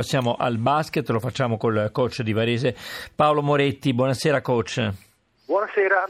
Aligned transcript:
Passiamo 0.00 0.34
al 0.38 0.56
basket, 0.56 1.06
lo 1.10 1.20
facciamo 1.20 1.58
col 1.58 1.90
coach 1.92 2.22
di 2.22 2.32
Varese 2.32 2.74
Paolo 3.14 3.42
Moretti. 3.42 3.92
Buonasera 3.92 4.40
coach. 4.40 4.90
Buonasera. 5.44 6.08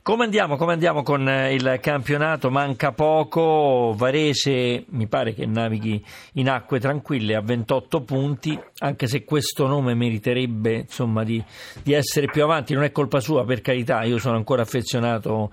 Come 0.00 0.22
andiamo, 0.22 0.54
come 0.54 0.74
andiamo 0.74 1.02
con 1.02 1.28
eh, 1.28 1.52
il 1.52 1.78
campionato? 1.82 2.52
Manca 2.52 2.92
poco, 2.92 3.94
Varese 3.96 4.84
mi 4.90 5.08
pare 5.08 5.34
che 5.34 5.44
navighi 5.44 6.00
in 6.34 6.48
acque 6.48 6.78
tranquille 6.78 7.34
a 7.34 7.40
28 7.40 8.02
punti, 8.02 8.56
anche 8.78 9.08
se 9.08 9.24
questo 9.24 9.66
nome 9.66 9.94
meriterebbe 9.94 10.74
insomma, 10.74 11.24
di, 11.24 11.42
di 11.82 11.94
essere 11.94 12.26
più 12.26 12.44
avanti, 12.44 12.74
non 12.74 12.84
è 12.84 12.92
colpa 12.92 13.18
sua 13.18 13.44
per 13.44 13.60
carità, 13.60 14.04
io 14.04 14.18
sono 14.18 14.36
ancora 14.36 14.62
affezionato 14.62 15.50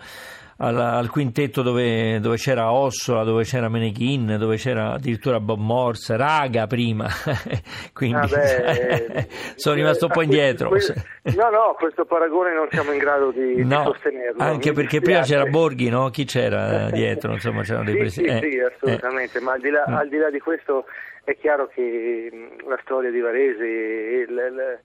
al, 0.64 0.80
al 0.80 1.10
quintetto 1.10 1.62
dove, 1.62 2.20
dove, 2.22 2.38
c'era 2.38 2.72
Ossola, 2.72 3.24
dove 3.24 3.44
c'era 3.44 3.68
Meneghin, 3.68 4.38
dove 4.40 4.56
c'era 4.56 4.94
addirittura 4.94 5.40
Bob 5.40 5.60
Morse, 5.60 6.16
Raga 6.16 6.68
prima, 6.68 7.08
quindi 7.94 8.16
ah 8.16 8.28
beh, 8.28 9.28
sono 9.56 9.76
rimasto 9.76 10.06
un 10.06 10.12
po' 10.12 10.22
indietro. 10.22 10.70
Questo, 10.70 10.94
no, 11.36 11.50
no, 11.50 11.76
questo 11.78 12.06
paragone 12.06 12.54
non 12.54 12.68
siamo 12.70 12.94
in 12.94 13.00
grado 13.00 13.32
di, 13.32 13.64
no, 13.64 13.78
di 13.80 13.84
sostenerlo. 13.86 14.42
Anche 14.42 14.72
perché 14.72 15.02
prima 15.02 15.22
c'era 15.22 15.46
Borghi, 15.46 15.90
no? 15.90 16.10
Chi 16.10 16.24
c'era 16.24 16.90
dietro? 16.92 17.34
Insomma, 17.34 17.64
c'erano 17.64 17.84
dei 17.84 17.94
sì, 17.94 18.00
presidenti. 18.00 18.52
Sì, 18.52 18.58
eh, 18.58 18.60
sì, 18.60 18.74
assolutamente, 18.76 19.38
eh. 19.38 19.42
ma 19.42 19.52
al 19.54 19.60
di, 19.60 19.70
là, 19.70 19.86
mm. 19.90 19.94
al 19.94 20.08
di, 20.08 20.18
là, 20.18 20.30
di 20.30 20.40
questo 20.40 20.86
è 21.26 21.36
chiaro 21.38 21.68
che 21.68 22.30
la 22.66 22.80
storia 22.84 23.12
di 23.12 23.20
Varese... 23.20 23.66
Il, 23.66 24.30
il, 24.30 24.80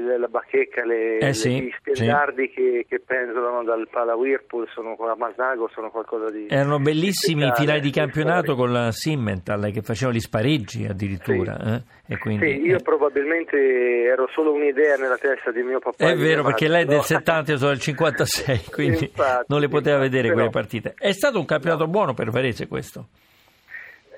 la 0.00 0.26
bacheca, 0.28 0.84
le, 0.84 1.18
eh 1.18 1.32
sì, 1.32 1.62
gli 1.62 1.70
stendardi 1.78 2.48
sì. 2.48 2.54
che, 2.54 2.86
che, 2.88 3.00
pendolano 3.00 3.62
dal 3.64 3.88
Pala 3.90 4.14
Whirlpool, 4.14 4.68
sono 4.72 4.96
con 4.96 5.06
la 5.06 5.16
Masnago, 5.16 5.68
sono 5.72 5.90
qualcosa 5.90 6.30
di... 6.30 6.46
Erano 6.48 6.78
bellissimi 6.78 7.46
i 7.46 7.52
finali 7.54 7.80
di 7.80 7.90
campionato 7.90 8.54
con 8.54 8.72
la 8.72 8.90
Simmental 8.92 9.70
che 9.72 9.82
facevano 9.82 10.16
gli 10.16 10.20
spareggi 10.20 10.86
addirittura. 10.86 11.56
Sì. 11.58 12.12
Eh? 12.12 12.18
Quindi, 12.18 12.46
sì, 12.46 12.60
io 12.60 12.76
eh. 12.76 12.82
probabilmente 12.82 13.56
ero 13.56 14.28
solo 14.32 14.52
un'idea 14.52 14.96
nella 14.96 15.16
testa 15.16 15.50
di 15.50 15.62
mio 15.62 15.78
papà. 15.78 16.10
È 16.10 16.16
vero, 16.16 16.42
perché 16.42 16.68
lei 16.68 16.82
è 16.82 16.86
del 16.86 17.02
70 17.02 17.52
e 17.52 17.56
sono 17.56 17.70
del 17.70 17.80
56, 17.80 18.60
quindi 18.72 19.04
infatti, 19.04 19.44
non 19.48 19.60
le 19.60 19.68
poteva 19.68 19.98
vedere 19.98 20.24
però... 20.24 20.34
quelle 20.34 20.50
partite. 20.50 20.94
È 20.96 21.12
stato 21.12 21.38
un 21.38 21.46
campionato 21.46 21.84
no. 21.84 21.90
buono 21.90 22.14
per 22.14 22.30
Varese 22.30 22.66
questo? 22.66 23.08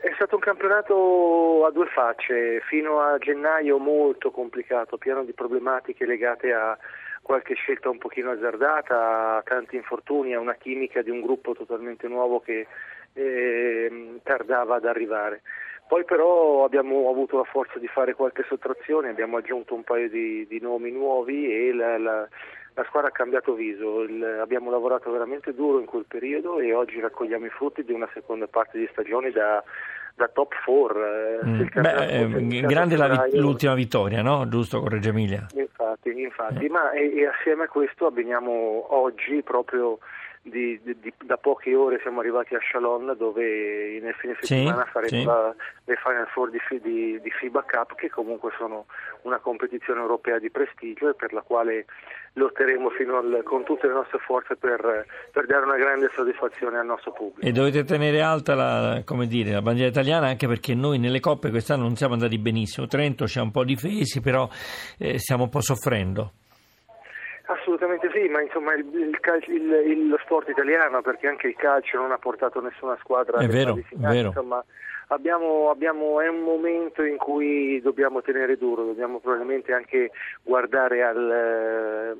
È 0.06 0.12
stato 0.14 0.36
un 0.36 0.40
campionato 0.40 1.66
a 1.66 1.72
due 1.72 1.86
facce, 1.86 2.60
fino 2.60 3.00
a 3.00 3.18
gennaio 3.18 3.78
molto 3.78 4.30
complicato, 4.30 4.98
pieno 4.98 5.24
di 5.24 5.32
problematiche 5.32 6.06
legate 6.06 6.52
a 6.52 6.78
qualche 7.22 7.54
scelta 7.54 7.90
un 7.90 7.98
pochino 7.98 8.30
azzardata, 8.30 9.38
a 9.38 9.42
tanti 9.42 9.74
infortuni, 9.74 10.32
a 10.32 10.38
una 10.38 10.54
chimica 10.54 11.02
di 11.02 11.10
un 11.10 11.20
gruppo 11.22 11.54
totalmente 11.54 12.06
nuovo 12.06 12.38
che 12.38 12.68
eh, 13.14 14.20
tardava 14.22 14.76
ad 14.76 14.84
arrivare. 14.84 15.42
Poi 15.88 16.04
però 16.04 16.62
abbiamo 16.62 17.10
avuto 17.10 17.38
la 17.38 17.44
forza 17.44 17.80
di 17.80 17.88
fare 17.88 18.14
qualche 18.14 18.44
sottrazione, 18.46 19.08
abbiamo 19.08 19.38
aggiunto 19.38 19.74
un 19.74 19.82
paio 19.82 20.08
di, 20.08 20.46
di 20.46 20.60
nomi 20.60 20.92
nuovi 20.92 21.52
e 21.52 21.72
la, 21.72 21.98
la, 21.98 22.28
la, 22.76 22.84
squadra 22.84 23.08
ha 23.08 23.12
cambiato 23.12 23.54
viso, 23.54 24.02
Il, 24.02 24.22
abbiamo 24.40 24.70
lavorato 24.70 25.10
veramente 25.10 25.54
duro 25.54 25.80
in 25.80 25.86
quel 25.86 26.04
periodo 26.06 26.60
e 26.60 26.74
oggi 26.74 27.00
raccogliamo 27.00 27.46
i 27.46 27.50
frutti 27.50 27.82
di 27.82 27.92
una 27.92 28.08
seconda 28.12 28.46
parte 28.46 28.78
di 28.78 28.88
stagione 28.92 29.30
da, 29.30 29.62
da 30.14 30.28
top 30.28 30.52
4. 30.64 31.04
Eh, 31.04 31.44
mm. 31.44 32.52
Eh, 32.52 32.60
grande 32.60 32.96
la, 32.96 33.26
l'ultima 33.32 33.74
vittoria, 33.74 34.22
no? 34.22 34.46
Giusto 34.48 34.80
con 34.80 34.90
Reggio 34.90 35.08
Emilia. 35.08 35.46
Infatti, 35.54 36.20
infatti. 36.20 36.66
Eh. 36.66 36.68
ma 36.68 36.92
e, 36.92 37.16
e 37.16 37.26
assieme 37.26 37.64
a 37.64 37.68
questo 37.68 38.06
abbiniamo 38.06 38.94
oggi 38.94 39.42
proprio 39.42 39.98
di, 40.50 40.80
di, 40.82 40.96
di, 41.00 41.12
da 41.24 41.36
poche 41.36 41.74
ore 41.74 41.98
siamo 42.00 42.20
arrivati 42.20 42.54
a 42.54 42.58
Chalon 42.60 43.14
dove 43.18 43.98
nel 44.00 44.14
fine 44.14 44.36
settimana 44.40 44.84
sì, 44.84 44.90
faremo 44.90 45.20
sì. 45.20 45.24
La, 45.24 45.54
le 45.84 45.96
Final 45.96 46.26
Four 46.28 46.50
di, 46.50 47.30
FIBA 47.30 47.64
Cup 47.68 47.94
che 47.96 48.08
comunque 48.08 48.52
sono 48.56 48.86
una 49.22 49.38
competizione 49.38 50.00
europea 50.00 50.38
di 50.38 50.50
prestigio 50.50 51.08
e 51.08 51.14
per 51.14 51.32
la 51.32 51.42
quale 51.42 51.86
lotteremo 52.34 52.88
al, 52.88 53.40
con 53.44 53.64
tutte 53.64 53.88
le 53.88 53.94
nostre 53.94 54.18
forze 54.18 54.56
per, 54.56 55.06
per, 55.32 55.46
dare 55.46 55.64
una 55.64 55.76
grande 55.76 56.10
soddisfazione 56.14 56.78
al 56.78 56.86
nostro 56.86 57.12
pubblico. 57.12 57.46
E 57.46 57.50
dovete 57.50 57.84
tenere 57.84 58.20
alta 58.22 58.54
la, 58.54 59.02
dire, 59.26 59.52
la 59.52 59.62
bandiera 59.62 59.90
italiana 59.90 60.28
anche 60.28 60.46
perché 60.46 60.74
noi 60.74 60.98
nelle 60.98 61.20
coppe 61.20 61.50
quest'anno 61.50 61.82
non 61.82 61.96
siamo 61.96 62.14
andati 62.14 62.38
benissimo, 62.38 62.86
Trento 62.86 63.26
ci 63.26 63.38
ha 63.38 63.42
un 63.42 63.50
po' 63.50 63.64
difesi 63.64 64.20
però 64.20 64.48
eh, 64.98 65.18
stiamo 65.18 65.44
un 65.44 65.48
po' 65.48 65.60
soffrendo. 65.60 66.32
Assolutamente 67.76 68.10
sì, 68.18 68.28
ma 68.28 68.40
insomma 68.40 68.72
il, 68.74 68.86
il, 68.94 69.18
il, 69.48 69.90
il, 69.90 70.08
lo 70.08 70.18
sport 70.24 70.48
italiano, 70.48 71.02
perché 71.02 71.28
anche 71.28 71.48
il 71.48 71.56
calcio 71.56 71.98
non 71.98 72.10
ha 72.10 72.16
portato 72.16 72.60
nessuna 72.60 72.96
squadra 73.00 73.38
è 73.38 73.46
vero, 73.46 73.74
finali, 73.74 74.14
è 74.14 74.16
vero. 74.16 74.28
Insomma, 74.28 74.64
abbiamo, 75.08 75.68
abbiamo, 75.68 76.20
è 76.22 76.28
un 76.28 76.40
momento 76.40 77.02
in 77.02 77.18
cui 77.18 77.78
dobbiamo 77.82 78.22
tenere 78.22 78.56
duro, 78.56 78.86
dobbiamo 78.86 79.18
probabilmente 79.20 79.74
anche 79.74 80.10
guardare 80.42 81.02
al, 81.02 81.30
eh, 81.30 82.16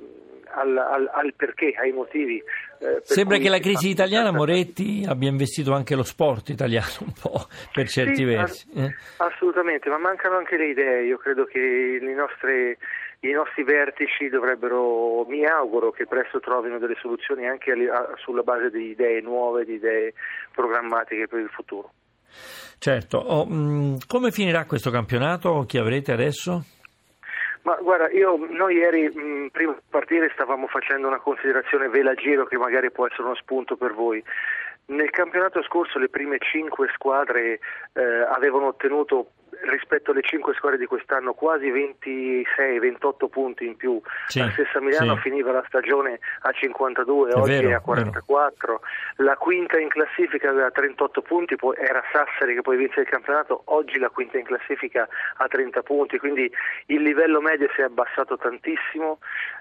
al, 0.50 0.76
al, 0.76 1.10
al 1.10 1.32
perché, 1.34 1.72
ai 1.80 1.92
motivi. 1.92 2.36
Eh, 2.78 3.00
Sembra 3.00 3.38
che 3.38 3.48
la 3.48 3.58
crisi 3.58 3.88
italiana, 3.88 4.30
Moretti, 4.30 5.06
abbia 5.08 5.30
investito 5.30 5.72
anche 5.72 5.94
lo 5.94 6.04
sport 6.04 6.50
italiano 6.50 6.86
un 7.00 7.12
po' 7.18 7.46
per 7.72 7.88
certi 7.88 8.16
sì, 8.16 8.24
versi. 8.24 8.68
Eh? 8.74 8.94
Assolutamente, 9.16 9.88
ma 9.88 9.96
mancano 9.96 10.36
anche 10.36 10.58
le 10.58 10.68
idee. 10.68 11.04
Io 11.06 11.16
credo 11.16 11.44
che 11.44 11.98
le 11.98 12.14
nostre 12.14 12.76
i 13.20 13.30
nostri 13.32 13.64
vertici 13.64 14.28
dovrebbero, 14.28 15.24
mi 15.26 15.44
auguro 15.44 15.90
che 15.90 16.06
presto 16.06 16.40
trovino 16.40 16.78
delle 16.78 16.96
soluzioni 17.00 17.46
anche 17.48 17.72
sulla 18.16 18.42
base 18.42 18.70
di 18.70 18.90
idee 18.90 19.20
nuove, 19.20 19.64
di 19.64 19.74
idee 19.74 20.14
programmatiche 20.52 21.26
per 21.26 21.40
il 21.40 21.48
futuro. 21.48 21.90
Certo, 22.78 23.18
oh, 23.18 23.46
mm, 23.46 23.96
come 24.06 24.30
finirà 24.30 24.66
questo 24.66 24.90
campionato? 24.90 25.64
Chi 25.66 25.78
avrete 25.78 26.12
adesso? 26.12 26.64
Ma 27.62 27.74
guarda, 27.80 28.08
io, 28.10 28.36
noi 28.50 28.76
ieri 28.76 29.08
mh, 29.08 29.20
mm, 29.20 29.46
prima 29.48 29.72
di 29.72 29.80
partire 29.88 30.30
stavamo 30.34 30.68
facendo 30.68 31.08
una 31.08 31.18
considerazione 31.18 31.88
vela 31.88 32.14
giro 32.14 32.44
che 32.44 32.56
magari 32.58 32.92
può 32.92 33.06
essere 33.06 33.24
uno 33.24 33.34
spunto 33.34 33.76
per 33.76 33.92
voi. 33.92 34.22
Nel 34.86 35.10
campionato 35.10 35.62
scorso 35.64 35.98
le 35.98 36.08
prime 36.08 36.36
cinque 36.38 36.88
squadre 36.94 37.58
eh, 37.92 38.02
avevano 38.32 38.66
ottenuto 38.66 39.30
rispetto 39.62 40.10
alle 40.10 40.22
cinque 40.22 40.54
squadre 40.54 40.78
di 40.78 40.86
quest'anno 40.86 41.32
quasi 41.32 41.70
26-28 41.70 43.28
punti 43.28 43.66
in 43.66 43.76
più. 43.76 44.00
Sì, 44.26 44.40
la 44.40 44.50
stessa 44.50 44.80
Milano 44.80 45.16
sì. 45.16 45.22
finiva 45.22 45.52
la 45.52 45.64
stagione 45.66 46.18
a 46.40 46.52
52, 46.52 47.30
è 47.30 47.34
oggi 47.34 47.50
vero, 47.50 47.68
è 47.68 47.72
a 47.72 47.80
44. 47.80 48.66
Vero. 48.66 48.80
La 49.26 49.36
quinta 49.36 49.78
in 49.78 49.88
classifica 49.88 50.50
aveva 50.50 50.70
38 50.70 51.22
punti, 51.22 51.56
poi 51.56 51.76
era 51.78 52.02
Sassari 52.12 52.54
che 52.54 52.62
poi 52.62 52.76
vinse 52.76 53.00
il 53.00 53.08
campionato, 53.08 53.62
oggi 53.66 53.98
la 53.98 54.10
quinta 54.10 54.38
in 54.38 54.44
classifica 54.44 55.08
ha 55.36 55.46
30 55.46 55.82
punti, 55.82 56.18
quindi 56.18 56.50
il 56.86 57.02
livello 57.02 57.40
medio 57.40 57.68
si 57.74 57.80
è 57.80 57.84
abbassato 57.84 58.36
tantissimo, 58.36 59.18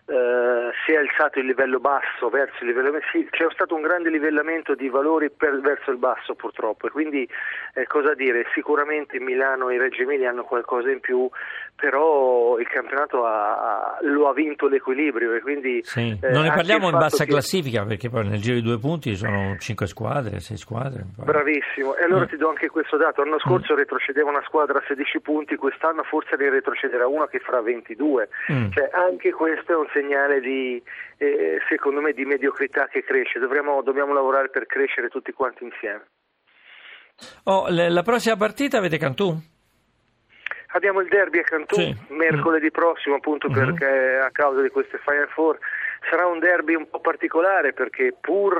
eh, 0.07 0.71
si 0.85 0.91
è 0.91 0.97
alzato 0.97 1.39
il 1.39 1.45
livello 1.45 1.79
basso 1.79 2.29
verso 2.29 2.57
il 2.61 2.67
livello 2.67 2.91
medio, 2.91 3.07
sì, 3.11 3.27
c'è 3.29 3.47
stato 3.51 3.75
un 3.75 3.81
grande 3.81 4.09
livellamento 4.09 4.75
di 4.75 4.89
valori 4.89 5.29
per, 5.29 5.59
verso 5.61 5.91
il 5.91 5.97
basso 5.97 6.35
purtroppo 6.35 6.87
e 6.87 6.89
quindi 6.91 7.27
eh, 7.73 7.87
cosa 7.87 8.13
dire, 8.13 8.45
sicuramente 8.53 9.19
Milano 9.19 9.69
e 9.69 9.77
Reggio 9.85 10.01
Emilia 10.01 10.29
hanno 10.29 10.43
qualcosa 10.43 10.89
in 10.89 10.99
più, 10.99 11.29
però 11.75 12.57
il 12.57 12.67
campionato 12.67 13.25
ha, 13.25 13.97
lo 14.01 14.27
ha 14.27 14.33
vinto 14.33 14.67
l'equilibrio 14.67 15.33
e 15.33 15.41
quindi... 15.41 15.81
Sì. 15.83 16.17
Eh, 16.21 16.31
non 16.31 16.43
ne 16.43 16.49
parliamo 16.49 16.89
in 16.89 16.97
bassa 16.97 17.25
che... 17.25 17.31
classifica 17.31 17.85
perché 17.85 18.09
poi 18.09 18.27
nel 18.27 18.41
giro 18.41 18.55
di 18.55 18.63
due 18.63 18.79
punti 18.79 19.15
sono 19.15 19.55
cinque 19.59 19.85
squadre, 19.85 20.39
sei 20.39 20.57
squadre. 20.57 21.03
Bravissimo, 21.17 21.95
e 21.95 22.03
allora 22.03 22.25
mm. 22.25 22.27
ti 22.27 22.37
do 22.37 22.49
anche 22.49 22.69
questo 22.69 22.97
dato, 22.97 23.23
l'anno 23.23 23.39
scorso 23.39 23.73
mm. 23.73 23.77
retrocedeva 23.77 24.29
una 24.29 24.43
squadra 24.45 24.79
a 24.79 24.83
16 24.87 25.19
punti, 25.21 25.55
quest'anno 25.55 26.03
forse 26.03 26.35
ne 26.37 26.49
retrocederà 26.49 27.07
una 27.07 27.27
che 27.27 27.39
farà 27.39 27.61
22, 27.61 28.29
mm. 28.51 28.71
cioè 28.71 28.89
anche 28.91 29.31
questo 29.31 29.73
è 29.73 29.75
un 29.75 29.87
segnale 29.93 30.39
di, 30.39 30.81
eh, 31.17 31.59
secondo 31.69 32.01
me, 32.01 32.13
di 32.13 32.25
mediocrità 32.25 32.87
che 32.87 33.03
cresce, 33.03 33.39
Dovremmo, 33.39 33.81
dobbiamo 33.83 34.13
lavorare 34.13 34.49
per 34.49 34.65
crescere 34.65 35.09
tutti 35.09 35.31
quanti 35.31 35.63
insieme. 35.63 36.05
Oh, 37.45 37.67
la 37.69 38.01
prossima 38.01 38.35
partita 38.35 38.77
avete 38.77 38.97
Cantù? 38.97 39.53
Abbiamo 40.75 40.99
il 40.99 41.07
derby 41.07 41.39
a 41.39 41.43
Cantù 41.43 41.75
sì. 41.75 41.95
mercoledì 42.09 42.69
prossimo 42.69 43.15
appunto 43.15 43.47
uh-huh. 43.47 43.53
perché 43.53 44.19
a 44.21 44.29
causa 44.31 44.61
di 44.61 44.69
queste 44.69 44.97
Final 44.97 45.29
Four 45.29 45.57
sarà 46.09 46.25
un 46.25 46.39
derby 46.39 46.75
un 46.75 46.89
po' 46.89 46.99
particolare 46.99 47.71
perché 47.71 48.13
pur 48.19 48.53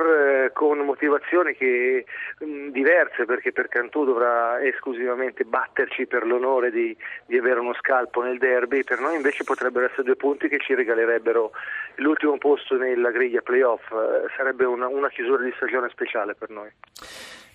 eh, 0.46 0.52
con 0.52 0.78
motivazioni 0.78 1.54
che, 1.54 2.06
mh, 2.38 2.44
mm, 2.46 2.68
diverse 2.70 3.26
perché 3.26 3.52
per 3.52 3.68
Cantù 3.68 4.06
dovrà 4.06 4.62
esclusivamente 4.62 5.44
batterci 5.44 6.06
per 6.06 6.26
l'onore 6.26 6.70
di, 6.70 6.96
di, 7.26 7.36
avere 7.36 7.60
uno 7.60 7.74
scalpo 7.74 8.22
nel 8.22 8.38
derby, 8.38 8.82
per 8.82 8.98
noi 8.98 9.16
invece 9.16 9.44
potrebbero 9.44 9.84
essere 9.84 10.04
due 10.04 10.16
punti 10.16 10.48
che 10.48 10.58
ci 10.58 10.74
regalerebbero 10.74 11.52
l'ultimo 11.96 12.38
posto 12.38 12.76
nella 12.76 13.10
griglia 13.10 13.42
playoff, 13.42 13.90
eh, 13.92 14.28
sarebbe 14.36 14.64
una, 14.64 14.88
una 14.88 15.10
chiusura 15.10 15.42
di 15.42 15.52
stagione 15.56 15.90
speciale 15.90 16.34
per 16.34 16.48
noi. 16.48 16.70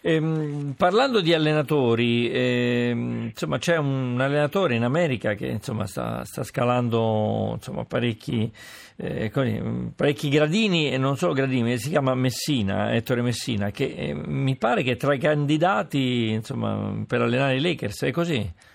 Ehm, 0.03 0.74
parlando 0.75 1.21
di 1.21 1.31
allenatori, 1.31 2.27
ehm, 2.31 3.25
insomma, 3.25 3.59
c'è 3.59 3.77
un 3.77 4.19
allenatore 4.19 4.74
in 4.74 4.81
America 4.81 5.36
che 5.36 5.45
insomma, 5.45 5.86
sta, 5.86 6.24
sta, 6.25 6.42
scalando 6.42 7.51
insomma, 7.53 7.86
parecchi, 7.86 8.51
eh, 8.98 9.31
parecchi, 9.95 10.30
gradini 10.30 10.92
e 10.92 10.98
non 10.98 11.18
solo 11.18 11.33
gradini, 11.33 11.77
si 11.77 11.89
chiama 11.89 12.15
Messina, 12.15 12.95
Ettore 12.95 13.21
Messina, 13.21 13.69
che 13.69 13.94
eh, 13.95 14.13
mi 14.15 14.57
pare 14.57 14.81
che 14.81 14.95
tra 14.95 15.13
i 15.13 15.19
candidati 15.19 16.31
insomma, 16.31 17.04
per 17.07 17.21
allenare 17.21 17.57
i 17.57 17.62
Lakers 17.62 18.04
è 18.04 18.12
così. 18.12 18.69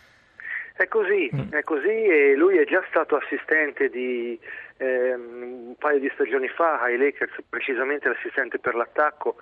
È 0.77 0.87
così, 0.87 1.29
mm. 1.35 1.53
è 1.53 1.63
così 1.65 1.89
e 1.89 2.37
lui 2.37 2.59
è 2.59 2.67
già 2.67 2.85
stato 2.89 3.17
assistente 3.17 3.89
di 3.89 4.39
eh, 4.77 5.15
un 5.15 5.75
paio 5.79 5.99
di 5.99 6.11
stagioni 6.15 6.49
fa 6.49 6.81
ai 6.83 6.99
Lakers, 6.99 7.33
precisamente 7.49 8.09
l'assistente 8.09 8.59
per 8.59 8.75
l'attacco. 8.75 9.37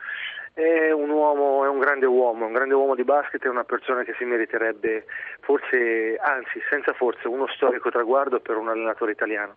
È 0.55 0.93
un 0.93 1.11
uomo, 1.11 1.65
è 1.65 1.69
un 1.69 1.81
grande 1.81 2.07
uomo, 2.07 2.47
un 2.47 2.53
grande 2.53 2.75
uomo 2.75 2.95
di 2.95 3.03
basket, 3.03 3.43
è 3.43 3.49
una 3.49 3.65
persona 3.65 4.05
che 4.05 4.15
si 4.17 4.25
meriterebbe 4.25 5.05
forse, 5.41 6.17
anzi 6.17 6.61
senza 6.71 6.93
forse, 6.93 7.27
uno 7.27 7.49
storico 7.49 7.91
traguardo 7.91 8.39
per 8.39 8.57
un 8.57 8.69
allenatore 8.69 9.11
italiano. 9.11 9.57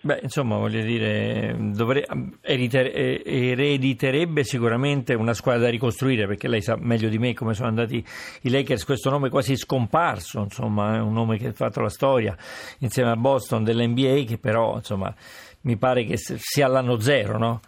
Beh, 0.00 0.18
insomma, 0.22 0.56
voglio 0.56 0.82
dire, 0.82 1.54
dovre- 1.56 2.04
erediterebbe 2.42 4.42
sicuramente 4.42 5.14
una 5.14 5.32
squadra 5.32 5.62
da 5.62 5.70
ricostruire, 5.70 6.26
perché 6.26 6.48
lei 6.48 6.60
sa 6.60 6.76
meglio 6.76 7.08
di 7.08 7.18
me 7.18 7.34
come 7.34 7.54
sono 7.54 7.68
andati 7.68 8.04
i 8.40 8.50
Lakers, 8.50 8.84
questo 8.84 9.10
nome 9.10 9.30
quasi 9.30 9.54
scomparso, 9.54 10.40
insomma, 10.40 10.96
è 10.96 11.00
un 11.00 11.12
nome 11.12 11.38
che 11.38 11.46
ha 11.46 11.52
fatto 11.52 11.80
la 11.80 11.88
storia 11.88 12.36
insieme 12.80 13.10
a 13.10 13.16
Boston 13.16 13.62
dell'NBA, 13.62 14.24
che 14.26 14.38
però, 14.40 14.74
insomma, 14.74 15.14
mi 15.60 15.76
pare 15.76 16.02
che 16.02 16.16
sia 16.16 16.66
all'anno 16.66 16.98
zero, 16.98 17.38
no? 17.38 17.60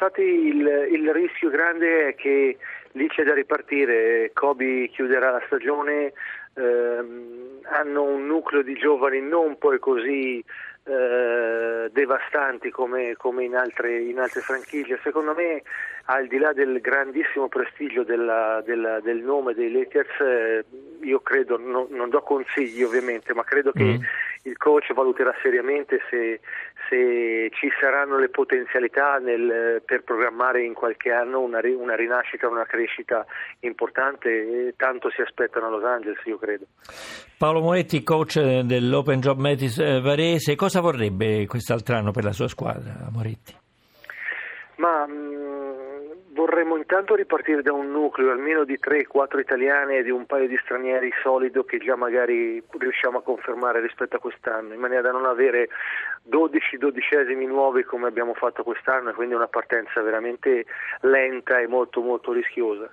Infatti 0.00 0.22
il, 0.22 0.88
il 0.92 1.12
rischio 1.12 1.50
grande 1.50 2.10
è 2.10 2.14
che 2.14 2.56
lì 2.92 3.08
c'è 3.08 3.24
da 3.24 3.34
ripartire, 3.34 4.30
Kobe 4.32 4.88
chiuderà 4.92 5.32
la 5.32 5.42
stagione, 5.46 6.12
ehm, 6.54 7.62
hanno 7.64 8.04
un 8.04 8.24
nucleo 8.26 8.62
di 8.62 8.74
giovani 8.74 9.20
non 9.20 9.58
poi 9.58 9.80
così 9.80 10.44
eh, 10.84 11.90
devastanti 11.90 12.70
come, 12.70 13.16
come 13.16 13.42
in, 13.42 13.56
altre, 13.56 13.98
in, 13.98 14.20
altre, 14.20 14.40
franchigie. 14.40 15.00
Secondo 15.02 15.34
me, 15.34 15.62
al 16.04 16.28
di 16.28 16.38
là 16.38 16.52
del 16.52 16.80
grandissimo 16.80 17.48
prestigio 17.48 18.04
della, 18.04 18.62
della, 18.64 19.00
del 19.00 19.18
nome 19.18 19.52
dei 19.52 19.72
Lakers, 19.72 20.20
eh, 20.20 20.64
io 21.02 21.18
credo, 21.20 21.58
no, 21.58 21.88
non 21.90 22.08
do 22.08 22.22
consigli 22.22 22.84
ovviamente, 22.84 23.34
ma 23.34 23.42
credo 23.42 23.72
che 23.72 23.82
mm. 23.82 24.02
Il 24.42 24.56
coach 24.56 24.92
valuterà 24.92 25.34
seriamente 25.42 25.98
se, 26.10 26.40
se 26.88 27.50
ci 27.52 27.68
saranno 27.80 28.18
le 28.18 28.28
potenzialità 28.28 29.18
nel, 29.18 29.82
per 29.84 30.02
programmare 30.02 30.64
in 30.64 30.74
qualche 30.74 31.10
anno 31.10 31.40
una, 31.40 31.60
una 31.62 31.94
rinascita, 31.94 32.48
una 32.48 32.64
crescita 32.64 33.26
importante. 33.60 34.74
tanto 34.76 35.10
si 35.10 35.20
aspettano 35.20 35.66
a 35.66 35.70
Los 35.70 35.84
Angeles, 35.84 36.18
io 36.24 36.38
credo. 36.38 36.66
Paolo 37.36 37.60
Moretti, 37.60 38.02
coach 38.02 38.40
dell'Open 38.40 39.20
Job 39.20 39.38
Metis 39.38 39.78
eh, 39.78 40.00
Varese, 40.00 40.56
cosa 40.56 40.80
vorrebbe 40.80 41.46
quest'altro 41.46 41.96
anno 41.96 42.10
per 42.10 42.24
la 42.24 42.32
sua 42.32 42.48
squadra, 42.48 43.08
Moretti? 43.12 43.54
Ma 44.76 45.06
mm, 45.06 45.37
vorremmo 46.68 46.76
intanto 46.76 47.14
ripartire 47.14 47.62
da 47.62 47.72
un 47.72 47.90
nucleo 47.90 48.30
almeno 48.30 48.64
di 48.64 48.78
3-4 48.78 49.38
italiane 49.40 49.98
e 49.98 50.02
di 50.02 50.10
un 50.10 50.26
paio 50.26 50.46
di 50.46 50.58
stranieri 50.58 51.10
solido 51.22 51.64
che 51.64 51.78
già 51.78 51.96
magari 51.96 52.62
riusciamo 52.78 53.18
a 53.18 53.22
confermare 53.22 53.80
rispetto 53.80 54.16
a 54.16 54.20
quest'anno, 54.20 54.74
in 54.74 54.80
maniera 54.80 55.02
da 55.02 55.12
non 55.12 55.24
avere 55.24 55.68
12 56.24 56.76
dodicesimi 56.76 57.46
nuovi 57.46 57.84
come 57.84 58.06
abbiamo 58.06 58.34
fatto 58.34 58.62
quest'anno 58.62 59.12
quindi 59.14 59.34
una 59.34 59.48
partenza 59.48 60.02
veramente 60.02 60.66
lenta 61.00 61.58
e 61.58 61.66
molto 61.66 62.02
molto 62.02 62.32
rischiosa. 62.32 62.92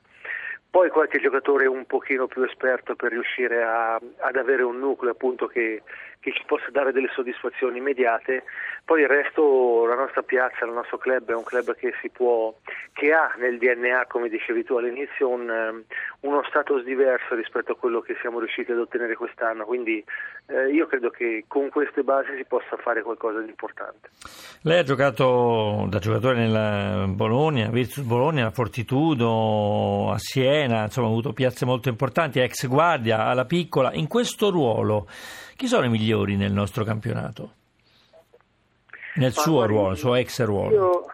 Poi 0.69 0.89
qualche 0.89 1.19
giocatore 1.19 1.67
un 1.67 1.85
pochino 1.85 2.27
più 2.27 2.43
esperto 2.43 2.95
per 2.95 3.11
riuscire 3.11 3.63
a, 3.63 3.95
ad 3.95 4.35
avere 4.35 4.61
un 4.63 4.77
nucleo 4.77 5.11
appunto 5.11 5.47
che, 5.47 5.83
che, 6.25 6.33
ci 6.33 6.43
possa 6.47 6.71
dare 6.71 6.91
delle 6.91 7.09
soddisfazioni 7.13 7.77
immediate, 7.77 8.43
poi 8.83 9.01
il 9.01 9.07
resto, 9.07 9.85
la 9.85 9.95
nostra 9.95 10.23
piazza, 10.23 10.65
il 10.65 10.71
nostro 10.71 10.97
club 10.97 11.29
è 11.29 11.35
un 11.35 11.43
club 11.43 11.75
che, 11.75 11.93
può, 12.11 12.53
che 12.93 13.11
ha 13.13 13.33
nel 13.37 13.59
DNA, 13.59 14.07
come 14.07 14.29
dicevi 14.29 14.63
tu 14.63 14.75
all'inizio, 14.75 15.29
un, 15.29 15.83
uno 16.21 16.43
status 16.49 16.83
diverso 16.83 17.35
rispetto 17.35 17.73
a 17.73 17.75
quello 17.75 18.01
che 18.01 18.15
siamo 18.21 18.39
riusciti 18.39 18.71
ad 18.71 18.79
ottenere 18.79 19.15
quest'anno, 19.15 19.65
quindi 19.65 20.03
eh, 20.47 20.71
io 20.71 20.87
credo 20.87 21.09
che 21.09 21.45
con 21.47 21.69
queste 21.69 22.03
basi 22.03 22.35
si 22.37 22.45
possa 22.45 22.75
fare 22.77 23.03
qualcosa 23.03 23.39
di 23.39 23.49
importante. 23.49 24.09
Lei 24.61 24.79
ha 24.79 24.83
giocato 24.83 25.85
da 25.89 25.99
giocatore 25.99 26.37
nella 26.37 27.05
Bologna, 27.07 27.69
Virtus 27.69 28.03
Bologna, 28.03 28.49
Fortitudo, 28.49 30.11
a 30.11 30.17
Siena, 30.17 30.83
insomma 30.83 31.07
ha 31.07 31.11
avuto 31.11 31.33
piazze 31.33 31.65
molto 31.65 31.89
importanti, 31.89 32.39
ex 32.39 32.67
guardia, 32.67 33.25
alla 33.25 33.45
piccola. 33.45 33.93
In 33.93 34.07
questo 34.07 34.49
ruolo, 34.49 35.07
chi 35.55 35.67
sono 35.67 35.85
i 35.85 35.89
migliori 35.89 36.35
nel 36.35 36.51
nostro 36.51 36.83
campionato? 36.83 37.53
Nel 39.15 39.31
Ma 39.35 39.41
suo 39.41 39.65
ruolo, 39.65 39.91
il 39.91 39.97
suo 39.97 40.15
ex 40.15 40.43
ruolo? 40.43 40.73
Io, 40.73 41.05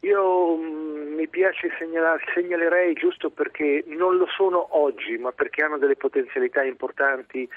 io 0.00 0.56
mm, 0.56 1.14
mi 1.14 1.28
piace 1.28 1.70
segnalare, 1.78 2.22
segnalerei 2.34 2.92
giusto 2.94 3.30
perché 3.30 3.84
non 3.86 4.16
lo 4.16 4.26
sono 4.26 4.78
oggi, 4.78 5.16
ma 5.16 5.32
perché 5.32 5.64
hanno 5.64 5.78
delle 5.78 5.96
potenzialità 5.96 6.62
importanti. 6.62 7.48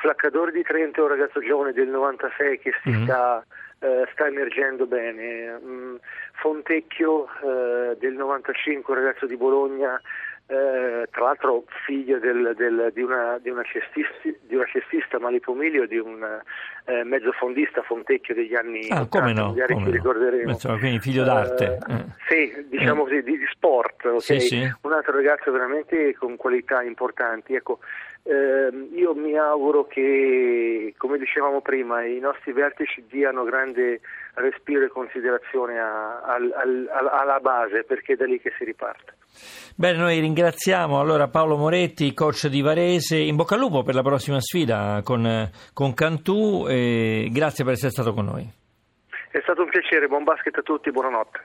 Flaccadori 0.00 0.52
di 0.52 0.62
Trento 0.62 1.00
è 1.00 1.02
un 1.04 1.08
ragazzo 1.08 1.40
giovane 1.40 1.72
del 1.72 1.88
96 1.88 2.58
che 2.58 2.72
si 2.82 2.90
mm-hmm. 2.90 3.04
sta 3.04 3.44
eh, 3.84 4.08
sta 4.12 4.26
emergendo 4.26 4.86
bene. 4.86 5.60
Mm, 5.62 5.96
Fontecchio 6.40 7.26
eh, 7.26 7.96
del 7.98 8.14
95, 8.14 8.94
ragazzo 8.94 9.26
di 9.26 9.36
Bologna, 9.36 10.00
eh, 10.46 11.08
tra 11.10 11.24
l'altro 11.24 11.64
figlio 11.86 12.18
del, 12.18 12.52
del, 12.54 12.90
di, 12.92 13.00
una, 13.00 13.38
di, 13.40 13.48
una 13.48 13.62
di, 14.46 14.54
una, 14.54 14.66
cestista 14.66 15.18
Malipo 15.18 15.54
Milio, 15.54 15.86
di 15.86 15.96
un 15.96 16.22
eh, 16.84 17.02
mezzofondista 17.02 17.80
Fontecchio 17.82 18.34
degli 18.34 18.54
anni 18.54 18.88
ah, 18.90 19.00
80, 19.00 19.18
come 19.18 19.32
no, 19.32 19.46
magari 19.48 19.76
ci 19.78 19.90
ricorderemo. 19.90 20.50
Insomma, 20.50 20.78
quindi 20.78 21.00
figlio 21.00 21.24
d'arte. 21.24 21.78
Eh, 21.88 22.04
sì, 22.28 22.66
diciamo 22.68 23.04
così, 23.04 23.22
di, 23.22 23.38
sport, 23.50 24.04
okay? 24.04 24.20
sì, 24.20 24.40
sì. 24.40 24.74
un 24.82 24.92
altro 24.92 25.12
ragazzo 25.12 25.50
veramente 25.50 26.14
con 26.14 26.36
qualità 26.36 26.82
importanti. 26.82 27.54
Ecco, 27.54 27.78
eh, 28.26 28.70
io 28.94 29.14
mi 29.14 29.36
auguro 29.36 29.86
che, 29.86 30.94
come 30.96 31.18
dicevamo 31.18 31.60
prima, 31.60 32.04
i 32.04 32.18
nostri 32.18 32.52
vertici 32.52 33.04
diano 33.06 33.44
grande 33.44 34.00
respiro 34.34 34.84
e 34.84 34.88
considerazione 34.88 35.78
a, 35.78 36.20
a, 36.22 36.34
a, 36.34 37.20
alla 37.20 37.38
base, 37.40 37.84
perché 37.84 38.14
è 38.14 38.16
da 38.16 38.24
lì 38.24 38.40
che 38.40 38.52
si 38.56 38.64
riparte. 38.64 39.16
Bene, 39.76 39.98
noi 39.98 40.20
ringraziamo 40.20 40.98
allora 40.98 41.28
Paolo 41.28 41.56
Moretti, 41.56 42.14
coach 42.14 42.46
di 42.46 42.62
Varese, 42.62 43.16
in 43.16 43.36
bocca 43.36 43.56
al 43.56 43.60
lupo 43.60 43.82
per 43.82 43.94
la 43.94 44.02
prossima 44.02 44.40
sfida 44.40 45.02
con, 45.04 45.50
con 45.74 45.92
Cantù 45.92 46.66
e 46.66 47.28
grazie 47.30 47.64
per 47.64 47.74
essere 47.74 47.90
stato 47.90 48.14
con 48.14 48.24
noi. 48.24 48.48
È 49.30 49.40
stato 49.42 49.62
un 49.62 49.68
piacere, 49.68 50.06
buon 50.06 50.24
basket 50.24 50.56
a 50.56 50.62
tutti, 50.62 50.90
buonanotte. 50.90 51.44